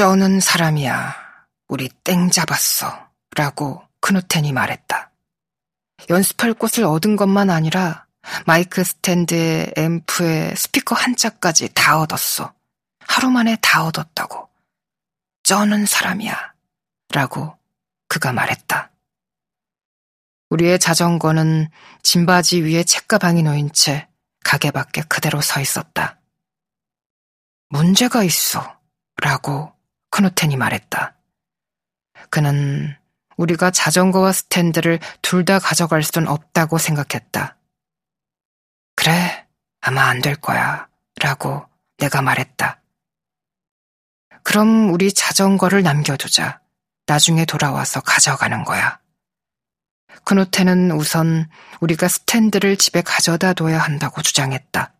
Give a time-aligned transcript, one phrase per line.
[0.00, 1.14] 쩌는 사람이야.
[1.68, 3.10] 우리 땡 잡았어.
[3.36, 5.10] 라고 크누텐이 말했다.
[6.08, 8.06] 연습할 곳을 얻은 것만 아니라
[8.46, 12.54] 마이크 스탠드에 앰프에 스피커 한 짝까지 다 얻었어.
[13.00, 14.48] 하루 만에 다 얻었다고.
[15.42, 16.54] 쩌는 사람이야.
[17.12, 17.58] 라고
[18.08, 18.90] 그가 말했다.
[20.48, 21.68] 우리의 자전거는
[22.02, 24.08] 짐바지 위에 책가방이 놓인 채
[24.44, 26.18] 가게 밖에 그대로 서 있었다.
[27.68, 28.80] 문제가 있어.
[29.22, 29.78] 라고
[30.10, 31.14] 크누텐이 말했다.
[32.30, 32.96] 그는
[33.36, 37.56] 우리가 자전거와 스탠드를 둘 다 가져갈 순 없다고 생각했다.
[38.96, 39.46] 그래,
[39.80, 40.88] 아마 안 될 거야.
[41.20, 41.66] 라고
[41.98, 42.82] 내가 말했다.
[44.42, 46.60] 그럼 우리 자전거를 남겨두자.
[47.06, 49.00] 나중에 돌아와서 가져가는 거야.
[50.24, 51.48] 크노테는 우선
[51.80, 54.92] 우리가 스탠드를 집에 가져다 둬야 한다고 주장했다.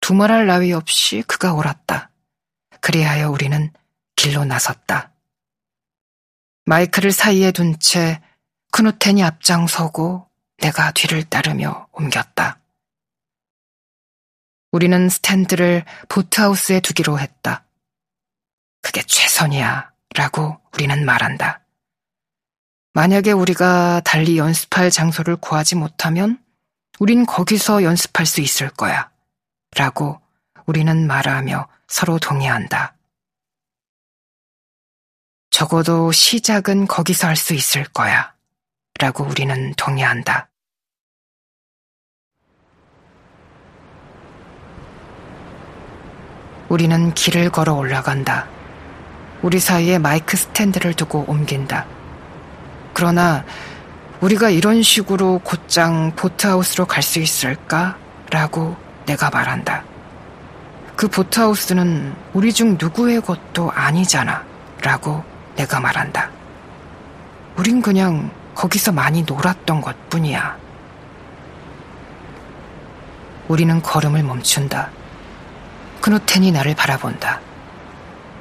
[0.00, 2.10] 두말할 나위 없이 그가 옳았다.
[2.80, 3.72] 그리하여 우리는
[4.20, 5.12] 길로 나섰다.
[6.66, 8.20] 마이크를 사이에 둔 채
[8.70, 12.60] 크누텐이 앞장서고 내가 뒤를 따르며 옮겼다.
[14.72, 17.64] 우리는 스탠드를 보트하우스에 두기로 했다.
[18.82, 19.90] 그게 최선이야.
[20.14, 21.62] 라고 우리는 말한다.
[22.92, 26.44] 만약에 우리가 달리 연습할 장소를 구하지 못하면
[26.98, 29.10] 우린 거기서 연습할 수 있을 거야.
[29.76, 30.20] 라고
[30.66, 32.99] 우리는 말하며 서로 동의한다.
[35.60, 38.32] 적어도 시작은 거기서 할 수 있을 거야.
[38.98, 40.48] 라고 우리는 동의한다.
[46.70, 48.48] 우리는 길을 걸어 올라간다.
[49.42, 51.84] 우리 사이에 마이크 스탠드를 두고 옮긴다.
[52.94, 53.44] 그러나
[54.22, 57.98] 우리가 이런 식으로 곧장 보트하우스로 갈 수 있을까?
[58.30, 59.84] 라고 내가 말한다.
[60.96, 64.42] 그 보트하우스는 우리 중 누구의 것도 아니잖아.
[64.80, 65.29] 라고
[65.60, 66.30] 내가 말한다.
[67.56, 70.56] 우린 그냥 거기서 많이 놀았던 것 뿐이야.
[73.48, 74.88] 우리는 걸음을 멈춘다.
[76.00, 77.40] 크누텐이 나를 바라본다.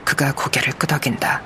[0.06, 1.42] 그가 고개를 끄덕인다.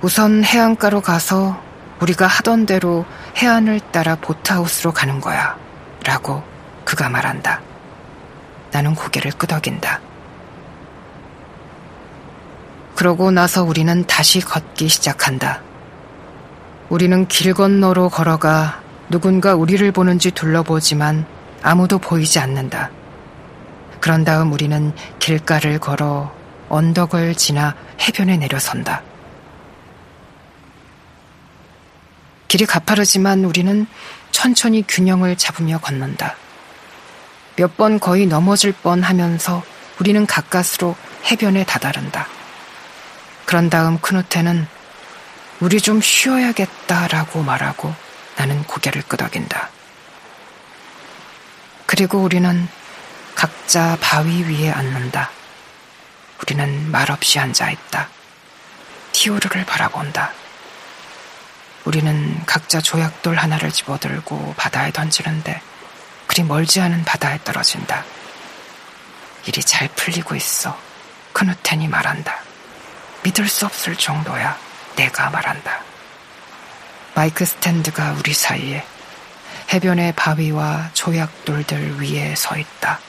[0.00, 1.60] 우선 해안가로 가서
[2.00, 3.04] 우리가 하던 대로
[3.36, 5.58] 해안을 따라 보트하우스로 가는 거야.
[6.04, 6.42] 라고
[6.86, 7.60] 그가 말한다.
[8.70, 10.00] 나는 고개를 끄덕인다.
[12.98, 15.60] 그러고 나서 우리는 다시 걷기 시작한다.
[16.88, 21.24] 우리는 길 건너로 걸어가 누군가 우리를 보는지 둘러보지만
[21.62, 22.90] 아무도 보이지 않는다.
[24.00, 26.34] 그런 다음 우리는 길가를 걸어
[26.70, 29.02] 언덕을 지나 해변에 내려선다.
[32.48, 33.86] 길이 가파르지만 우리는
[34.32, 36.34] 천천히 균형을 잡으며 걷는다.
[37.54, 39.62] 몇 번 거의 넘어질 뻔 하면서
[40.00, 40.96] 우리는 가까스로
[41.30, 42.26] 해변에 다다른다.
[43.48, 44.68] 그런 다음 크누테는
[45.60, 47.94] 우리 좀 쉬어야겠다라고 말하고
[48.36, 49.70] 나는 고개를 끄덕인다.
[51.86, 52.68] 그리고 우리는
[53.34, 55.30] 각자 바위 위에 앉는다.
[56.42, 58.10] 우리는 말없이 앉아있다.
[59.12, 60.30] 티오르를 바라본다.
[61.86, 65.62] 우리는 각자 조약돌 하나를 집어들고 바다에 던지는데
[66.26, 68.04] 그리 멀지 않은 바다에 떨어진다.
[69.46, 70.78] 일이 잘 풀리고 있어.
[71.32, 72.47] 크누텐이 말한다.
[73.22, 74.56] 믿을 수 없을 정도야.
[74.96, 75.80] 내가 말한다.
[77.14, 78.84] 마이크 스탠드가 우리 사이에
[79.72, 83.00] 해변의 바위와 조약돌들 위에 서 있다.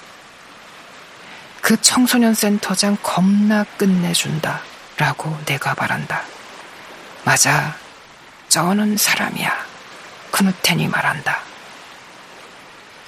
[1.61, 4.61] 그 청소년 센터장 겁나 끝내준다.
[4.97, 6.23] 라고 내가 말한다.
[7.23, 7.75] 맞아.
[8.49, 9.65] 저는 사람이야.
[10.31, 11.39] 크누텐이 말한다.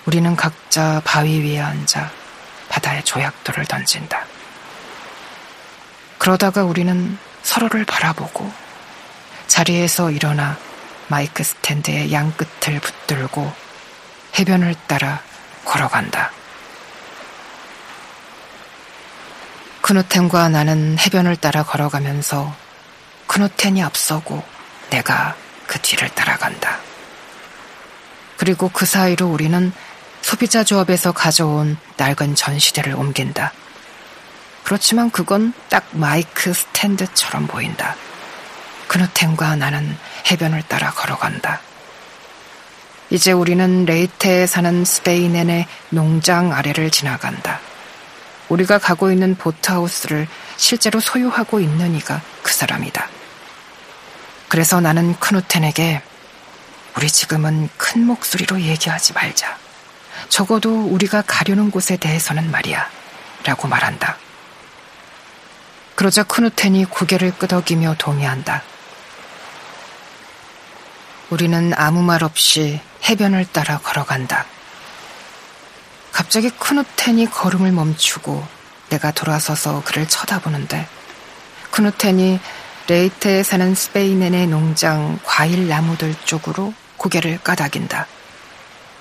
[0.05, 2.11] 우리는 각자 바위 위에 앉아
[2.69, 4.20] 바다에 조약돌을 던진다.
[6.21, 8.47] 그러다가 우리는 서로를 바라보고
[9.47, 10.55] 자리에서 일어나
[11.07, 13.51] 마이크 스탠드의 양 끝을 붙들고
[14.37, 15.19] 해변을 따라
[15.65, 16.31] 걸어간다.
[19.81, 22.55] 크누텐과 나는 해변을 따라 걸어가면서
[23.25, 24.43] 크누텐이 앞서고
[24.91, 25.35] 내가
[25.65, 26.77] 그 뒤를 따라간다.
[28.37, 29.73] 그리고 그 사이로 우리는
[30.21, 33.53] 소비자 조합에서 가져온 낡은 전시대를 옮긴다.
[34.71, 37.97] 그렇지만 그건 딱 마이크 스탠드처럼 보인다.
[38.87, 39.97] 크누텐과 나는
[40.31, 41.59] 해변을 따라 걸어간다.
[43.09, 47.59] 이제 우리는 레이테에 사는 스페인인의 농장 아래를 지나간다.
[48.47, 53.09] 우리가 가고 있는 보트하우스를 실제로 소유하고 있는 이가 그 사람이다.
[54.47, 56.01] 그래서 나는 크누텐에게
[56.95, 59.57] 우리 지금은 큰 목소리로 얘기하지 말자.
[60.29, 62.89] 적어도 우리가 가려는 곳에 대해서는 말이야.
[63.43, 64.17] 라고 말한다.
[65.95, 68.63] 그러자 크누텐이 고개를 끄덕이며 동의한다.
[71.29, 74.45] 우리는 아무 말 없이 해변을 따라 걸어간다.
[76.11, 78.45] 갑자기 크누텐이 걸음을 멈추고
[78.89, 80.87] 내가 돌아서서 그를 쳐다보는데
[81.71, 82.39] 크누텐이
[82.87, 88.07] 레이테에 사는 스페인인의 농장 과일 나무들 쪽으로 고개를 까닥인다.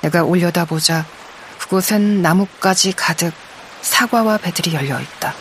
[0.02, 1.04] 내가 올려다보자
[1.58, 3.32] 그곳엔 나뭇가지 가득
[3.82, 5.34] 사과와 배들이 열려 있다.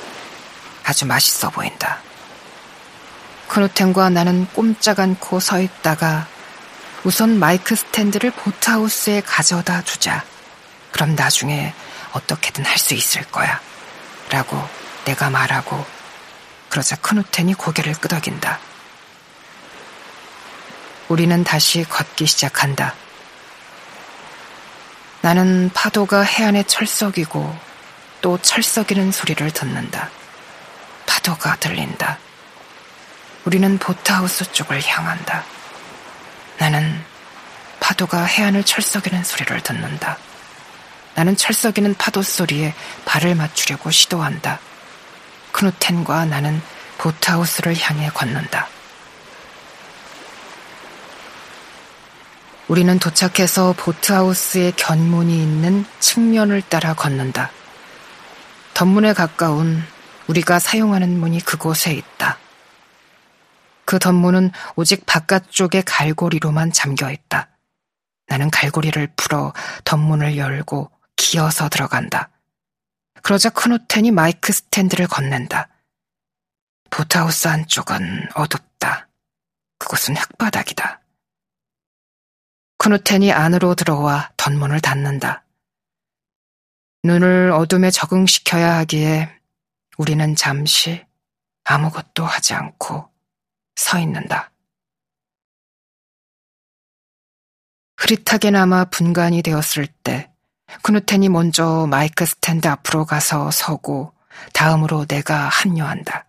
[0.89, 1.99] 아주 맛있어 보인다.
[3.47, 6.27] 크누텐과 나는 꼼짝 않고 서 있다가
[7.03, 10.25] 우선 마이크 스탠드를 보트하우스에 가져다 주자.
[10.91, 11.75] 그럼 나중에
[12.13, 13.61] 어떻게든 할 수 있을 거야.
[14.31, 14.59] 라고
[15.05, 15.85] 내가 말하고
[16.69, 18.59] 그러자 크누텐이 고개를 끄덕인다.
[21.07, 22.95] 우리는 다시 걷기 시작한다.
[25.21, 27.55] 나는 파도가 해안에 철썩이고
[28.21, 30.09] 또 철썩이는 소리를 듣는다.
[31.29, 32.17] 파도가 들린다.
[33.45, 35.43] 우리는 보트하우스 쪽을 향한다.
[36.57, 37.03] 나는
[37.79, 40.17] 파도가 해안을 철썩이는 소리를 듣는다.
[41.13, 42.73] 나는 철썩이는 파도 소리에
[43.05, 44.59] 발을 맞추려고 시도한다.
[45.51, 46.61] 크누텐과 나는
[46.97, 48.67] 보트하우스를 향해 걷는다.
[52.67, 57.51] 우리는 도착해서 보트하우스의 견문이 있는 측면을 따라 걷는다.
[58.73, 59.83] 덧문에 가까운
[60.29, 62.37] 우리가 사용하는 문이 그곳에 있다.
[63.85, 67.49] 그 덧문은 오직 바깥쪽의 갈고리로만 잠겨 있다.
[68.27, 69.53] 나는 갈고리를 풀어
[69.85, 72.29] 덧문을 열고 기어서 들어간다.
[73.23, 75.67] 그러자 크누텐이 마이크 스탠드를 건넨다.
[76.91, 79.07] 보트하우스 안쪽은 어둡다.
[79.79, 81.01] 그곳은 흙바닥이다.
[82.77, 85.43] 크누텐이 안으로 들어와 덧문을 닫는다.
[87.03, 89.38] 눈을 어둠에 적응시켜야 하기에
[89.99, 91.05] 우리는 잠시
[91.65, 93.09] 아무것도 하지 않고
[93.75, 94.49] 서 있는다.
[97.97, 100.31] 흐릿하게나마 분간이 되었을 때
[100.83, 104.13] 크누텐이 먼저 마이크 스탠드 앞으로 가서 서고
[104.53, 106.25] 다음으로 내가 합류한다.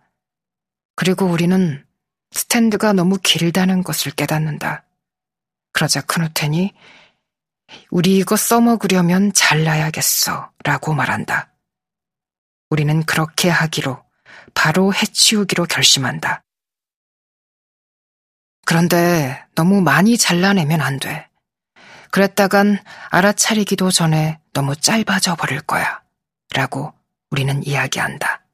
[0.97, 1.85] 그리고 우리는
[2.31, 4.83] 스탠드가 너무 길다는 것을 깨닫는다.
[5.71, 6.73] 그러자 크누텐이
[7.89, 11.50] 우리 이거 써먹으려면 잘라야겠어 라고 말한다.
[12.71, 14.03] 우리는 그렇게 하기로
[14.53, 16.41] 바로 해치우기로 결심한다.
[18.65, 21.29] 그런데 너무 많이 잘라내면 안 돼.
[22.11, 22.79] 그랬다간
[23.09, 26.01] 알아차리기도 전에 너무 짧아져 버릴 거야.
[26.53, 26.93] 라고
[27.29, 28.45] 우리는 이야기한다.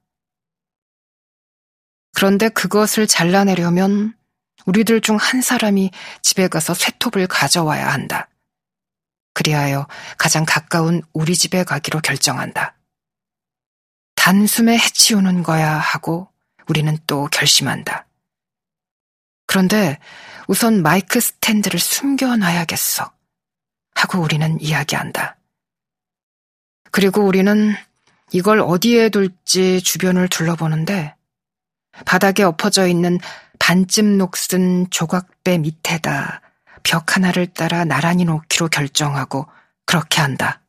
[2.16, 4.16] 그런데 그것을 잘라내려면
[4.66, 5.92] 우리들 중 한 사람이
[6.24, 8.30] 집에 가서 쇠톱을 가져와야 한다.
[9.34, 9.88] 그리하여
[10.18, 12.77] 가장 가까운 우리 집에 가기로 결정한다.
[14.28, 16.28] 단숨에 해치우는 거야 하고
[16.68, 18.08] 우리는 또 결심한다.
[19.46, 20.00] 그런데
[20.50, 23.10] 우선 마이크 스탠드를 숨겨놔야겠어.
[23.96, 25.38] 하고 우리는 이야기한다.
[26.92, 27.74] 그리고 우리는
[28.34, 31.16] 이걸 어디에 둘지 주변을 둘러보는데
[32.06, 33.20] 바닥에 엎어져 있는
[33.60, 36.42] 반쯤 녹슨 조각배 밑에다
[36.84, 39.48] 벽 하나를 따라 나란히 놓기로 결정하고
[39.86, 40.60] 그렇게 한다.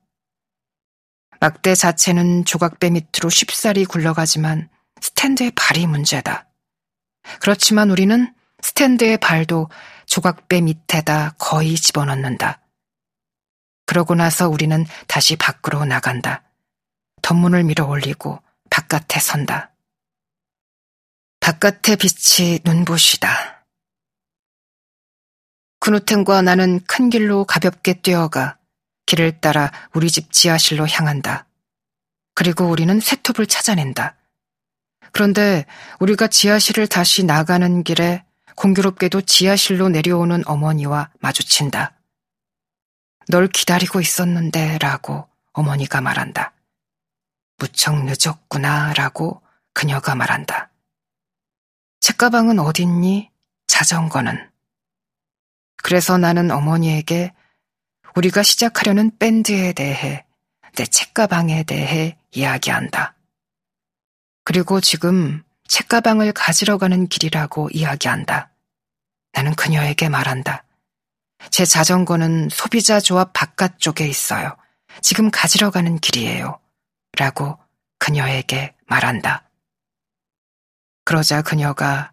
[1.41, 4.69] 막대 자체는 조각배 밑으로 쉽사리 굴러가지만
[5.01, 6.49] 스탠드의 발이 문제다.
[7.41, 9.69] 그렇지만 우리는 스탠드의 발도
[10.07, 12.61] 조각배 밑에다 거의 집어넣는다.
[13.87, 16.43] 그러고 나서 우리는 다시 밖으로 나간다.
[17.23, 18.41] 덧문을 밀어 올리고
[18.71, 19.73] 바깥에 선다.
[21.41, 23.65] 바깥의 빛이 눈부시다.
[25.81, 28.58] 그누텐과 나는 큰 길로 가볍게 뛰어가
[29.09, 31.47] 길을 따라 우리 집 지하실로 향한다.
[32.35, 34.17] 그리고 우리는 쇠톱을 찾아낸다.
[35.13, 35.65] 그런데
[35.99, 38.23] 우리가 지하실을 다시 나가는 길에
[38.55, 41.95] 공교롭게도 지하실로 내려오는 어머니와 마주친다.
[43.29, 46.53] 널 기다리고 있었는데 라고 어머니가 말한다.
[47.57, 49.41] 무척 늦었구나 라고
[49.73, 50.71] 그녀가 말한다.
[52.01, 53.31] 책가방은 어딨니?
[53.67, 54.51] 자전거는.
[55.83, 57.33] 그래서 나는 어머니에게
[58.19, 60.25] 우리가 시작하려는 밴드에 대해,
[60.75, 63.15] 내 책가방에 대해 이야기한다.
[64.43, 68.51] 그리고 지금 책가방을 가지러 가는 길이라고 이야기한다.
[69.35, 70.65] 나는 그녀에게 말한다.
[71.51, 74.57] 제 자전거는 소비자 조합 바깥쪽에 있어요.
[75.01, 76.59] 지금 가지러 가는 길이에요.
[77.17, 77.57] 라고
[78.01, 79.49] 그녀에게 말한다.
[81.05, 82.11] 그러자 그녀가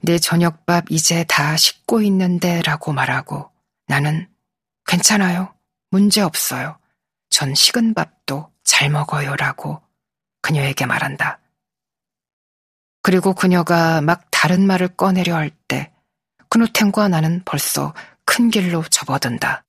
[0.00, 3.50] 내 저녁밥 이제 다 식고 있는데 라고 말하고
[3.86, 4.34] 나는
[4.86, 5.54] 괜찮아요.
[5.90, 6.78] 문제 없어요.
[7.30, 9.82] 전 식은 밥도 잘 먹어요 라고
[10.42, 11.40] 그녀에게 말한다.
[13.02, 15.92] 그리고 그녀가 막 다른 말을 꺼내려 할 때,
[16.48, 19.65] 크누텐과 나는 벌써 큰 길로 접어든다.